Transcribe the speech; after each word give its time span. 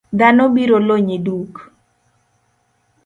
Dhano 0.17 0.45
biro 0.55 0.77
lonyi 0.87 1.17
duk. 1.25 1.53